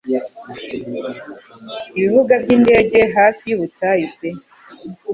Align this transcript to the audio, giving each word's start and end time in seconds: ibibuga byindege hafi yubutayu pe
ibibuga 1.97 2.33
byindege 2.43 2.99
hafi 3.17 3.41
yubutayu 3.49 4.07
pe 4.17 4.29